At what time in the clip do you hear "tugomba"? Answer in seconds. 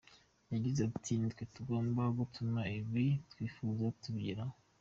1.53-2.01